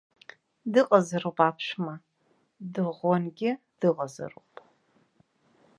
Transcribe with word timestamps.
Дыҟазароуп 0.71 1.37
аԥшәма, 1.47 1.95
дыӷәӷәангьы 2.73 3.51
дыҟазароуп. 3.79 4.53